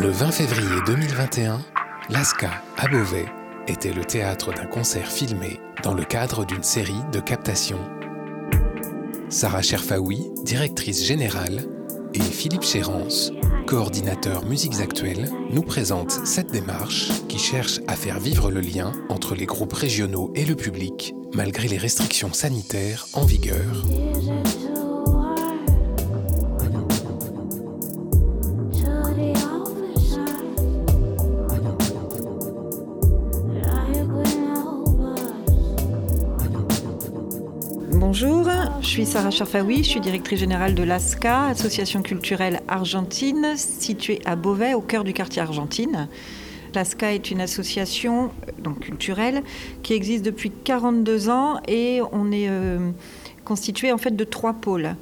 [0.00, 1.60] Le 20 février 2021,
[2.08, 3.26] l'ASCA à Beauvais
[3.66, 7.80] était le théâtre d'un concert filmé dans le cadre d'une série de captations.
[9.28, 11.64] Sarah Cherfaoui, directrice générale,
[12.14, 13.32] et Philippe Chérance,
[13.66, 19.34] coordinateur musiques actuelles, nous présentent cette démarche qui cherche à faire vivre le lien entre
[19.34, 23.84] les groupes régionaux et le public, malgré les restrictions sanitaires en vigueur.
[38.88, 44.34] Je suis Sarah Charfaoui, je suis directrice générale de l'ASCA, Association culturelle argentine, située à
[44.34, 46.08] Beauvais, au cœur du quartier argentine.
[46.72, 49.42] L'ASCA est une association donc, culturelle
[49.82, 52.90] qui existe depuis 42 ans et on est euh,
[53.44, 54.96] constitué en fait de trois pôles.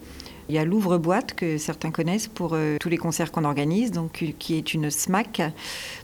[0.48, 3.92] Il y a l'ouvre-boîte que certains connaissent pour euh, tous les concerts qu'on organise,
[4.40, 5.42] qui est une SMAC.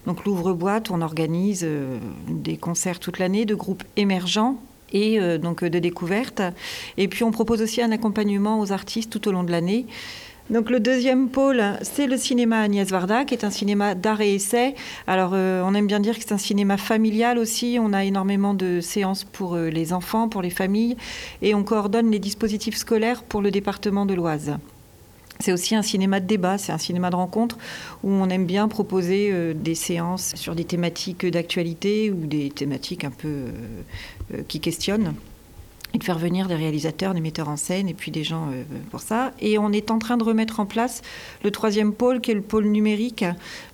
[0.06, 4.60] Donc l'ouvre-boîte, on organise euh, des concerts toute l'année de groupes émergents
[4.92, 6.42] et euh, donc de découverte.
[6.96, 9.86] Et puis on propose aussi un accompagnement aux artistes tout au long de l'année.
[10.50, 14.34] Donc le deuxième pôle, c'est le cinéma Agnès Varda, qui est un cinéma d'art et
[14.34, 14.74] essai.
[15.06, 17.78] Alors euh, on aime bien dire que c'est un cinéma familial aussi.
[17.80, 20.96] On a énormément de séances pour euh, les enfants, pour les familles,
[21.42, 24.56] et on coordonne les dispositifs scolaires pour le département de l'Oise.
[25.42, 27.58] C'est aussi un cinéma de débat, c'est un cinéma de rencontre
[28.04, 33.02] où on aime bien proposer euh, des séances sur des thématiques d'actualité ou des thématiques
[33.02, 33.50] un peu euh,
[34.34, 35.14] euh, qui questionnent
[35.94, 38.50] et de faire venir des réalisateurs, des metteurs en scène et puis des gens
[38.90, 39.32] pour ça.
[39.40, 41.02] Et on est en train de remettre en place
[41.44, 43.26] le troisième pôle qui est le pôle numérique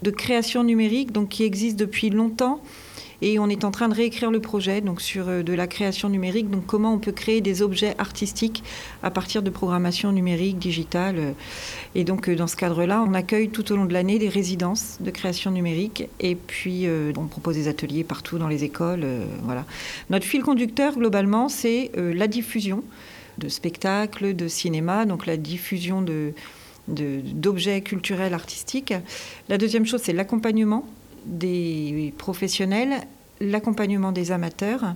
[0.02, 2.60] de création numérique, donc qui existe depuis longtemps
[3.20, 6.08] et on est en train de réécrire le projet donc sur euh, de la création
[6.08, 8.62] numérique, donc comment on peut créer des objets artistiques
[9.02, 11.34] à partir de programmation numérique, digitale.
[11.94, 14.98] Et donc euh, dans ce cadre-là, on accueille tout au long de l'année des résidences
[15.00, 19.04] de création numérique et puis euh, on propose des ateliers partout dans les écoles.
[19.42, 19.64] voilà.
[20.10, 22.82] Notre fil conducteur globalement, c'est la diffusion
[23.38, 26.04] de spectacles, de cinéma, donc la diffusion
[26.88, 28.94] d'objets culturels artistiques.
[29.48, 30.86] La deuxième chose, c'est l'accompagnement
[31.26, 33.06] des professionnels
[33.40, 34.94] l'accompagnement des amateurs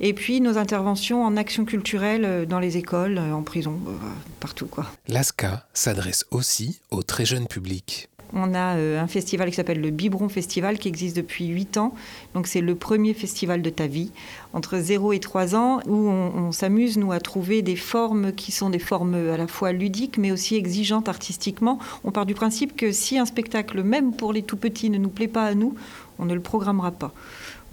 [0.00, 3.92] et puis nos interventions en action culturelle dans les écoles, en prison, euh,
[4.40, 4.86] partout quoi.
[5.08, 8.08] L'ASCA s'adresse aussi au très jeune public.
[8.34, 11.94] On a euh, un festival qui s'appelle le Biberon Festival qui existe depuis 8 ans.
[12.34, 14.10] Donc c'est le premier festival de ta vie,
[14.54, 18.50] entre 0 et 3 ans, où on, on s'amuse, nous, à trouver des formes qui
[18.50, 21.78] sont des formes à la fois ludiques, mais aussi exigeantes artistiquement.
[22.04, 25.10] On part du principe que si un spectacle, même pour les tout petits, ne nous
[25.10, 25.74] plaît pas à nous,
[26.18, 27.12] on ne le programmera pas.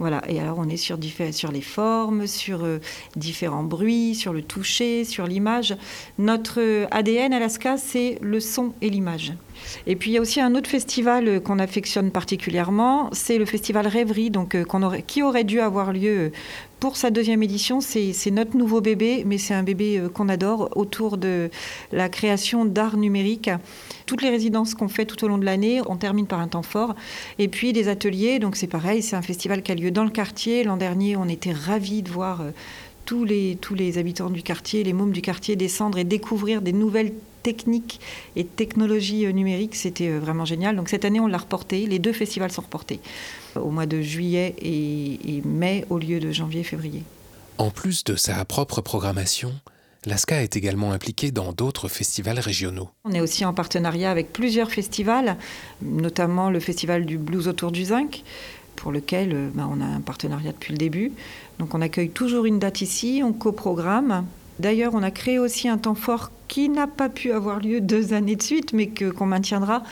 [0.00, 0.98] Voilà, et alors on est sur,
[1.30, 2.78] sur les formes, sur euh,
[3.16, 5.76] différents bruits, sur le toucher, sur l'image.
[6.18, 9.34] Notre euh, ADN Alaska, c'est le son et l'image.
[9.86, 13.44] Et puis il y a aussi un autre festival euh, qu'on affectionne particulièrement, c'est le
[13.44, 16.32] festival Rêverie, donc, aurait, qui aurait dû avoir lieu
[16.78, 17.80] pour sa deuxième édition.
[17.80, 21.50] C'est notre nouveau bébé, mais c'est un bébé qu'on adore autour de
[21.92, 23.50] la création d'art numérique
[24.10, 26.64] toutes les résidences qu'on fait tout au long de l'année, on termine par un temps
[26.64, 26.96] fort.
[27.38, 30.10] Et puis des ateliers, donc c'est pareil, c'est un festival qui a lieu dans le
[30.10, 30.64] quartier.
[30.64, 32.50] L'an dernier, on était ravis de voir euh,
[33.04, 36.72] tous les, tous les habitants du quartier, les mômes du quartier descendre et découvrir des
[36.72, 38.00] nouvelles techniques
[38.36, 39.76] et technologies euh, numériques.
[39.76, 40.76] C'était euh, vraiment génial.
[40.76, 41.86] Donc cette année, on l'a reporté.
[41.86, 43.00] Les deux festivals sont reportés
[43.56, 47.02] au mois de juillet et, et mai au lieu de janvier février.
[47.58, 49.52] En plus de sa propre programmation,
[50.06, 52.88] L'ASCA est également impliquée dans d'autres festivals régionaux.
[53.04, 55.36] On est aussi en partenariat avec plusieurs festivals,
[55.82, 58.22] notamment le festival du blues autour du zinc,
[58.76, 61.12] pour lequel euh, bah, on a un partenariat depuis le début.
[61.58, 64.24] Donc on accueille toujours une date ici, on coprogramme.
[64.60, 68.12] D'ailleurs, on a créé aussi un temps fort qui n'a pas pu avoir lieu deux
[68.12, 69.82] années de suite, mais qu'on maintiendra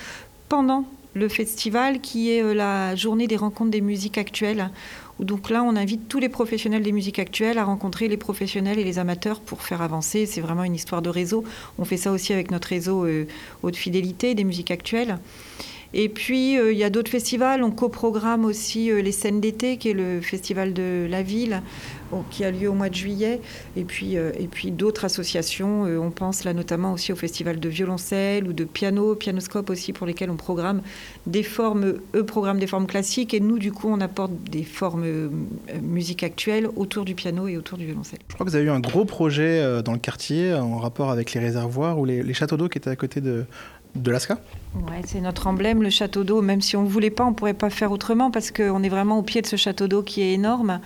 [0.49, 0.85] pendant
[1.15, 4.71] le festival, qui est euh, la journée des rencontres des musiques actuelles
[5.21, 8.85] donc là, on invite tous les professionnels des musiques actuelles à rencontrer les professionnels et
[8.85, 10.27] les amateurs pour faire avancer.
[10.27, 11.45] C'est vraiment une histoire de réseau.
[11.79, 13.27] On fait ça aussi avec notre réseau euh,
[13.63, 15.19] haute fidélité des musiques actuelles.
[15.95, 17.63] Et puis, euh, il y a d'autres festivals.
[17.63, 21.63] On coprogramme aussi euh, les scènes d'été, qui est le festival de la ville,
[22.31, 23.41] qui a lieu au mois de juillet.
[23.77, 25.83] Et puis, euh, puis d'autres associations.
[25.83, 30.07] on pense là notamment aussi au festival de violoncelle ou de piano, pianoscope aussi, pour
[30.07, 30.83] lesquels on programme
[31.27, 31.95] des formes.
[32.15, 33.33] Eux programment des formes classiques.
[33.33, 35.07] Et nous, du coup, on apporte des formes
[35.83, 38.21] musique actuelle autour du piano et autour du violoncelle.
[38.29, 41.33] Je crois que vous avez eu un gros projet dans le quartier en rapport avec
[41.33, 43.47] les réservoirs ou les châteaux d'eau qui étaient à côté de,
[43.95, 44.39] de l'ASCA
[44.75, 46.43] Ouais, c'est notre emblème, le château d'eau.
[46.43, 48.89] Même si on ne voulait pas, on ne pourrait pas faire autrement parce qu'on est
[48.89, 50.81] vraiment au pied de ce château d'eau qui est énorme.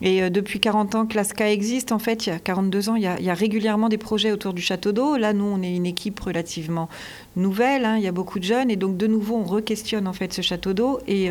[0.00, 3.02] Et depuis 40 ans que l'ASCA existe, en fait, il y a 42 ans, il
[3.02, 5.16] y a, régulièrement des projets autour du château d'eau.
[5.16, 6.88] Là, nous, on est une équipe relativement
[7.36, 10.14] nouvelle, hein, il y a beaucoup de jeunes, et donc de nouveau, on re-questionne en
[10.14, 11.00] fait ce château d'eau.
[11.06, 11.30] Et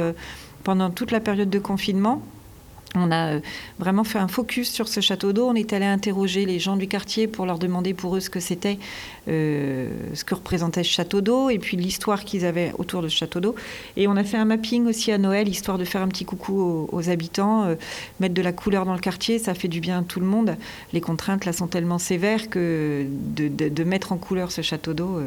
[0.63, 2.21] pendant toute la période de confinement,
[2.95, 3.39] on a euh,
[3.79, 5.47] vraiment fait un focus sur ce château d'eau.
[5.47, 8.39] On est allé interroger les gens du quartier pour leur demander pour eux ce que
[8.39, 8.77] c'était,
[9.27, 13.39] euh, ce que représentait ce château d'eau et puis l'histoire qu'ils avaient autour de château
[13.39, 13.55] d'eau.
[13.97, 16.87] Et on a fait un mapping aussi à Noël, histoire de faire un petit coucou
[16.91, 17.75] aux, habitants, euh,
[18.19, 20.55] mettre de la couleur dans le quartier, ça fait du bien à tout le monde.
[20.93, 25.19] Les contraintes là sont tellement sévères que de, mettre en couleur ce château d'eau.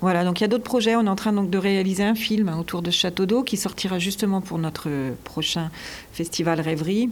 [0.00, 0.96] Voilà, donc il y a d'autres projets.
[0.96, 3.98] On est en train donc de réaliser un film autour de château d'eau qui sortira
[3.98, 4.88] justement pour notre
[5.24, 5.70] prochain
[6.12, 7.10] festival Rêverie.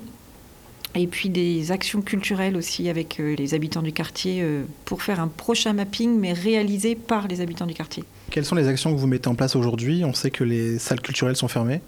[0.95, 5.21] Et puis des actions culturelles aussi avec euh, les habitants du quartier euh, pour faire
[5.21, 8.05] un prochain mapping, mais réalisé par les habitants du quartier.
[8.31, 10.05] Quelles sont les actions que vous mettez en place aujourd'hui?
[10.05, 11.81] On sait que les salles culturelles sont fermées.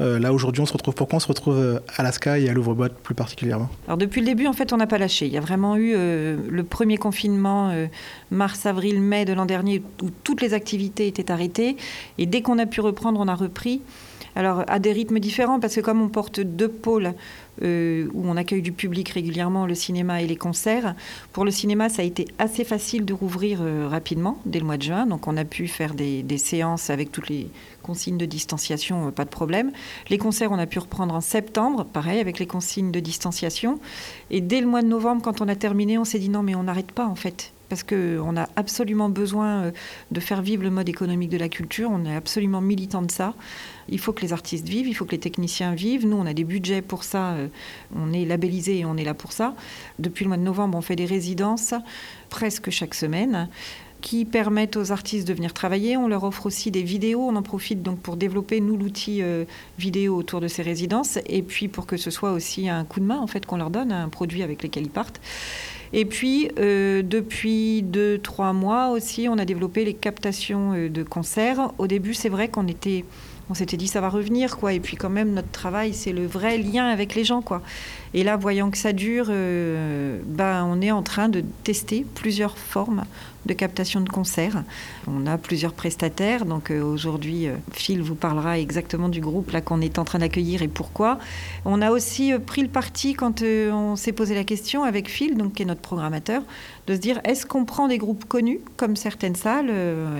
[0.00, 2.52] Euh, là aujourd'hui, on se retrouve pourquoi On se retrouve euh, à Alaska et à
[2.52, 3.68] Louvre-Boîte plus particulièrement.
[3.86, 5.26] Alors depuis le début, en fait, on n'a pas lâché.
[5.26, 7.72] Il y a vraiment eu euh, le premier confinement
[8.30, 11.76] mars, avril, mai de l'an dernier où toutes les activités étaient arrêtées
[12.18, 13.82] et dès qu'on a pu reprendre, on a repris.
[14.36, 17.14] Alors à des rythmes différents parce que comme on porte deux pôles
[17.62, 20.94] euh, où on accueille du public régulièrement, le cinéma et les concerts.
[21.32, 24.76] Pour le cinéma, ça a été assez facile de rouvrir euh, rapidement, dès le mois
[24.76, 25.06] de juin.
[25.06, 27.48] Donc on a pu faire des, séances avec toutes les
[27.82, 29.72] consignes de distanciation, euh, pas de problème.
[30.08, 33.78] Les concerts, on a pu reprendre en septembre, pareil, avec les consignes de distanciation.
[34.30, 36.54] Et dès le mois de novembre, quand on a terminé, on s'est dit non, mais
[36.54, 39.70] on n'arrête pas en fait parce qu'on a absolument besoin euh,
[40.10, 41.88] de faire vivre le mode économique de la culture.
[41.90, 43.32] On est absolument militant de ça.
[43.88, 46.06] Il faut que les artistes vivent, il faut que les techniciens vivent.
[46.06, 47.30] Nous, on a des budgets pour ça.
[47.30, 47.48] Euh,
[47.94, 49.54] on est labellisé et on est là pour ça.
[49.98, 51.72] Depuis le mois de novembre, on fait des résidences
[52.28, 53.48] presque chaque semaine
[54.00, 55.96] qui permettent aux artistes de venir travailler.
[55.96, 57.20] On leur offre aussi des vidéos.
[57.20, 59.44] On en profite donc pour développer, nous, l'outil euh,
[59.78, 61.18] vidéo autour de ces résidences.
[61.26, 63.70] Et puis pour que ce soit aussi un coup de main, en fait, qu'on leur
[63.70, 65.20] donne, un produit avec lequel ils partent.
[65.92, 71.02] Et puis, euh, depuis deux, trois mois aussi, on a développé les captations euh, de
[71.02, 71.72] concerts.
[71.78, 73.04] Au début, c'est vrai qu'on était
[73.50, 76.24] on s'était dit ça va revenir quoi et puis quand même notre travail c'est le
[76.24, 77.62] vrai lien avec les gens quoi
[78.14, 82.56] et là voyant que ça dure euh, ben on est en train de tester plusieurs
[82.56, 83.04] formes
[83.46, 84.62] de captation de concerts.
[85.08, 89.60] On a plusieurs prestataires, donc euh, aujourd'hui euh, Phil vous parlera exactement du groupe là
[89.60, 91.18] qu'on est en train d'accueillir et pourquoi.
[91.64, 95.36] On a aussi euh, pris le parti quand on s'est posé la question avec Phil,
[95.36, 96.42] donc qui est notre programmateur,
[96.86, 99.72] de se dire est-ce qu'on prend des groupes connus comme certaines salles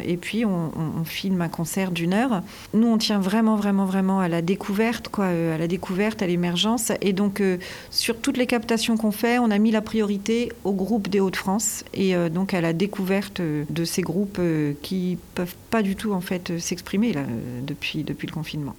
[0.04, 0.70] et puis on,
[1.04, 2.42] filme un concert d'une heure.
[2.74, 6.92] Nous on tient vraiment vraiment vraiment à la découverte quoi, à la découverte, à l'émergence
[7.00, 7.42] et donc
[7.90, 11.84] sur toutes les captations qu'on fait, on a mis la priorité au groupe des Hauts-de-France
[11.94, 16.20] et donc à la découverte de ces groupes euh, qui peuvent pas du tout en
[16.20, 17.22] fait s'exprimer là,
[17.62, 18.76] depuis, depuis le confinement.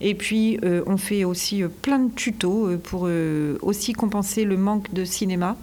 [0.00, 3.08] Et puis, euh, on fait aussi euh, plein de tutos pour
[3.62, 5.56] aussi compenser le manque de cinéma.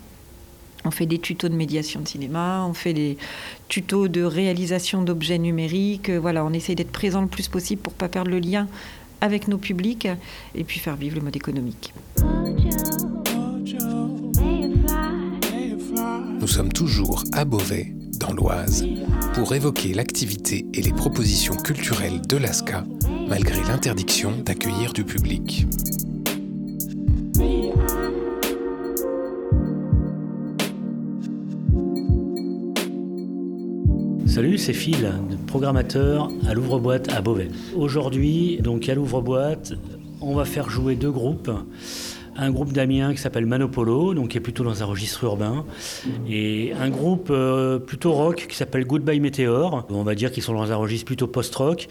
[0.85, 3.17] On fait des tutos de médiation de cinéma, on fait des
[3.67, 6.09] tutos de réalisation d'objets numériques.
[6.09, 8.67] Voilà, on essaie d'être présent le plus possible pour pas perdre le lien
[9.19, 10.07] avec nos publics
[10.55, 11.93] et puis faire vivre le mode économique.
[16.39, 18.85] Nous sommes toujours à Beauvais, dans l'Oise,
[19.33, 22.85] pour évoquer l'activité et les propositions culturelles de l'ASCA,
[23.27, 25.67] malgré l'interdiction d'accueillir du public.
[34.25, 35.11] Salut, c'est Phil,
[35.47, 37.49] programmateur à l'ouvre-boîte à Beauvais.
[37.75, 39.73] Aujourd'hui, donc à l'ouvre-boîte,
[40.21, 41.51] on va faire jouer deux groupes
[42.39, 45.65] un groupe d'Amiens qui s'appelle Manopolo, donc qui est plutôt dans un registre urbain,
[46.27, 49.85] et un groupe euh, plutôt rock qui s'appelle Goodbye Meteor.
[49.89, 51.87] On va dire qu'ils sont dans un registre plutôt post-rock.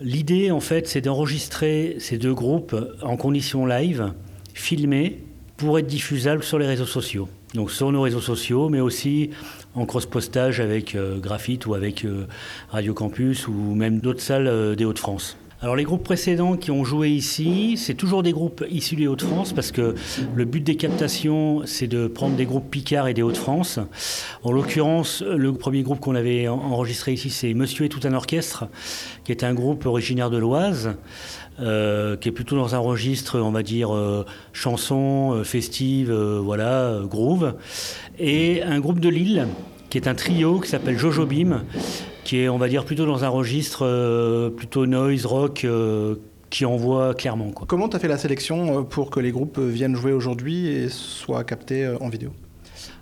[0.00, 4.12] L'idée, en fait, c'est d'enregistrer ces deux groupes en conditions live,
[4.54, 5.24] filmés,
[5.56, 7.28] pour être diffusables sur les réseaux sociaux.
[7.54, 9.30] Donc sur nos réseaux sociaux, mais aussi
[9.74, 12.26] en cross-postage avec euh, Graphite ou avec euh,
[12.70, 15.36] Radio Campus ou même d'autres salles des Hauts-de-France.
[15.60, 19.52] Alors les groupes précédents qui ont joué ici, c'est toujours des groupes issus des Hauts-de-France
[19.52, 19.96] parce que
[20.32, 23.80] le but des captations, c'est de prendre des groupes Picard et des Hauts-de-France.
[24.44, 28.66] En l'occurrence, le premier groupe qu'on avait enregistré ici, c'est Monsieur et tout un orchestre,
[29.24, 30.94] qui est un groupe originaire de l'Oise.
[31.60, 37.00] Euh, qui est plutôt dans un registre, on va dire, euh, chanson, euh, festive, voilà,
[37.02, 37.56] groove.
[38.20, 39.48] Et un groupe de Lille,
[39.90, 41.64] qui est un trio qui s'appelle Jojo Bim,
[42.28, 46.16] qui est, on va dire, plutôt dans un registre euh, plutôt noise, rock, euh,
[46.50, 47.52] qui envoie clairement.
[47.52, 47.66] Quoi.
[47.66, 50.90] Comment tu as fait la sélection euh, pour que les groupes viennent jouer aujourd'hui et
[50.90, 52.32] soient captés en vidéo?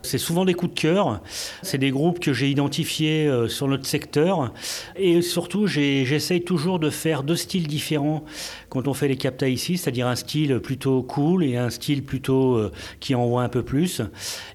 [0.07, 1.21] C'est souvent des coups de cœur.
[1.63, 4.53] C'est des groupes que j'ai identifiés euh, sur notre secteur.
[4.95, 8.25] Et surtout, j'essaye toujours de faire deux styles différents
[8.69, 12.55] quand on fait les captas ici, c'est-à-dire un style plutôt cool et un style plutôt
[12.55, 14.01] euh, qui envoie un peu plus.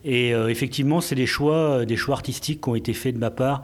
[0.05, 3.31] Et euh, effectivement, c'est des choix, des choix artistiques qui ont été faits de ma
[3.31, 3.63] part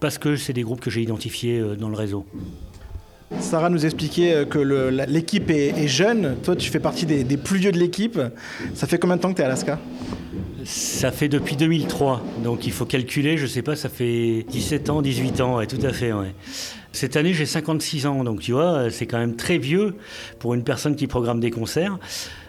[0.00, 2.26] parce que c'est des groupes que j'ai identifiés dans le réseau.
[3.40, 4.58] Sarah nous expliquait que
[5.08, 6.36] l'équipe est, jeune.
[6.42, 8.20] Toi, tu fais partie des, des plus vieux de l'équipe.
[8.74, 9.80] Ça fait combien de temps que tu es à Alaska?
[10.64, 15.00] Ça fait depuis 2003, donc il faut calculer, je sais pas, ça fait 17 ans,
[15.00, 16.10] 18 ans, tout à fait.
[16.96, 19.96] Cette année, j'ai 56 ans, donc tu vois, c'est quand même très vieux
[20.38, 21.98] pour une personne qui programme des concerts.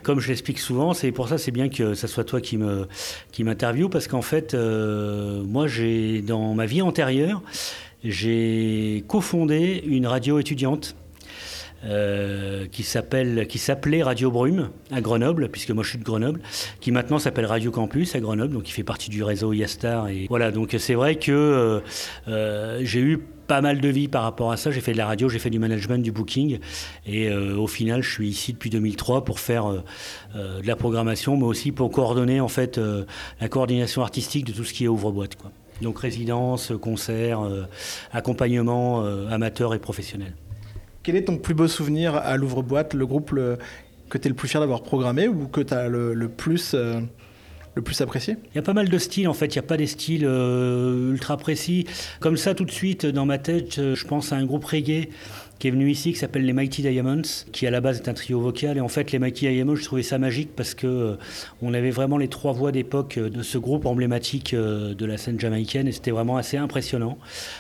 [0.04, 2.88] Comme je l'explique souvent, c'est pour ça c'est bien que ce soit toi qui me
[3.34, 7.42] qui m'interviewe parce qu'en fait, euh, moi j'ai dans ma vie antérieure,
[8.06, 11.07] j'ai cofondé une radio étudiante euh,
[12.72, 16.42] qui s'appelle, qui s'appelait Radio Brume à Grenoble, puisque moi je suis de Grenoble,
[16.80, 20.10] qui maintenant s'appelle Radio Campus à Grenoble, donc il fait partie du réseau Yastar.
[20.10, 21.80] Et voilà, donc c'est vrai que euh,
[22.28, 24.72] euh, j'ai eu pas mal de vie par rapport à ça.
[24.72, 26.60] J'ai fait de la radio, j'ai fait du management, du booking.
[27.06, 29.68] Et au final, je suis ici depuis 2003 pour faire
[30.36, 32.78] de la programmation, mais aussi pour coordonner en fait
[33.40, 35.38] la coordination artistique de tout ce qui est ouvre-boîte.
[35.82, 37.40] Donc résidence, concert,
[38.12, 40.34] accompagnement amateur et professionnel.
[41.08, 43.34] Quel est ton plus beau souvenir à l'ouvre-boîte, le groupe
[44.10, 47.00] que tu es le plus fier d'avoir programmé ou que tu as le, plus, euh,
[47.78, 48.36] le plus apprécié?
[48.54, 50.26] Il y a pas mal de styles en fait, il n'y a pas des styles
[50.26, 51.86] euh, ultra précis.
[52.20, 55.08] Comme ça, tout de suite, dans ma tête, je pense à un groupe reggae
[55.60, 58.14] qui est venu ici, qui s'appelle les Mighty Diamonds, qui à la base est un
[58.14, 58.78] trio vocal.
[58.78, 61.16] Et en fait, les Mighty Diamonds, je trouvais ça magique parce que euh,
[61.62, 65.18] on avait vraiment les trois voix d'époque euh, de ce groupe emblématique euh, de la
[65.18, 67.18] scène jamaïcaine, et c'était vraiment assez impressionnant.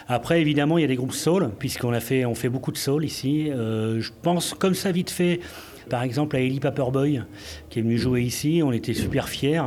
[0.07, 2.77] Après, évidemment, il y a des groupes soul, puisqu'on a fait, on fait beaucoup de
[2.77, 3.47] soul ici.
[3.49, 5.39] je pense comme ça vite fait.
[5.89, 7.21] Par exemple, à Ellie Paperboy,
[7.69, 9.61] qui est venu jouer ici, on était super fiers.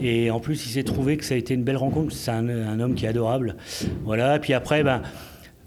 [0.00, 2.12] Et en plus, il s'est trouvé que ça a été une belle rencontre.
[2.12, 3.56] C'est un, homme qui est adorable.
[4.04, 4.38] Voilà.
[4.38, 5.02] Puis après, ben,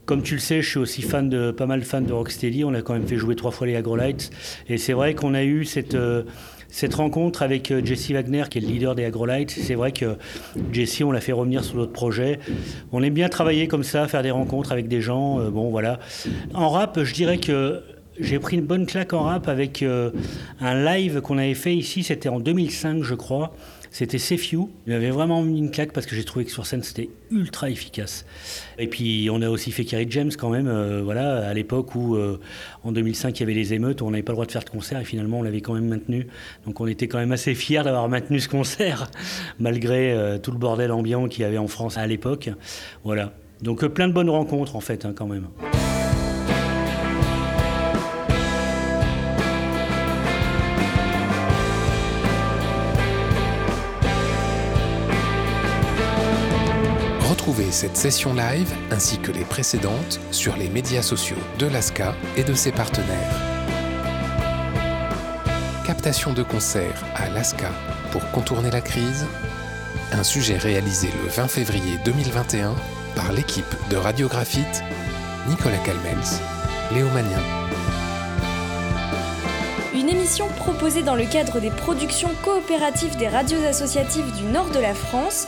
[0.05, 2.63] comme tu le sais, je suis aussi fan de pas mal fan de Rocksteady.
[2.63, 4.29] On a quand même fait jouer trois fois les Agrolites.
[4.69, 6.24] Et c'est vrai qu'on a eu cette, euh,
[6.67, 9.51] cette rencontre avec euh, Jesse Wagner, qui est le leader des Agrolites.
[9.51, 10.17] C'est vrai que
[10.71, 12.39] Jesse, on l'a fait revenir sur notre projet.
[12.91, 15.39] On aime bien travailler comme ça, faire des rencontres avec des gens.
[15.39, 16.00] Euh, bon, voilà.
[16.53, 17.81] En rap, je dirais que
[18.19, 22.03] j'ai pris une bonne claque en rap avec un live qu'on avait fait ici.
[22.03, 23.53] C'était en 2005, je crois.
[23.95, 24.67] C'était Sefiu.
[24.88, 27.69] Il avait vraiment mis une claque parce que j'ai trouvé que sur scène c'était ultra
[27.69, 28.25] efficace.
[28.77, 32.15] Et puis on a aussi fait Kerry James quand même, euh, voilà, à l'époque où
[32.15, 32.41] euh,
[32.84, 34.69] en 2005 il y avait les émeutes, on n'avait pas le droit de faire de
[34.69, 36.27] concert et finalement on l'avait quand même maintenu.
[36.65, 39.10] Donc on était quand même assez fiers d'avoir maintenu ce concert
[39.60, 42.50] malgré euh, tout le bordel ambiant qu'il y avait en France à l'époque.
[43.05, 43.31] Voilà.
[43.62, 45.48] Donc plein de bonnes rencontres en fait hein, quand même.
[57.71, 62.53] Cette session live ainsi que les précédentes sur les médias sociaux de l'ASCA et de
[62.53, 63.33] ses partenaires.
[65.85, 67.71] Captation de concert à l'ASCA
[68.12, 69.25] pour contourner la crise.
[70.12, 72.75] Un sujet réalisé le 20 février 2021
[73.15, 74.83] par l'équipe de Radiographite,
[75.47, 76.41] Nicolas Calmels,
[76.93, 77.41] Léo Magnin
[80.05, 84.79] une émission proposée dans le cadre des productions coopératives des radios associatives du nord de
[84.79, 85.47] la France,